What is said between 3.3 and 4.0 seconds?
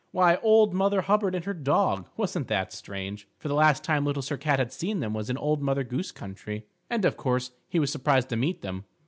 For the last